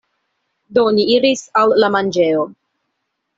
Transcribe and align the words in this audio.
Do, 0.77 0.85
ni 0.95 1.05
iris 1.17 1.43
al 1.61 1.75
la 1.85 1.91
manĝejo. 1.97 2.49